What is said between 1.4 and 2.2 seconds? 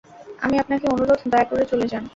করে চলে যান।